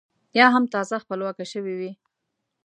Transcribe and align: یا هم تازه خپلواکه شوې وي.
یا 0.37 0.47
هم 0.53 0.63
تازه 0.73 0.95
خپلواکه 1.03 1.45
شوې 1.53 1.73
وي. 1.79 1.91